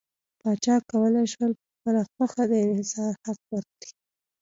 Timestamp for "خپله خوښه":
1.73-2.43